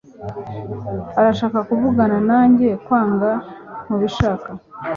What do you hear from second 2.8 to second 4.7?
cyangwa ntubishaka?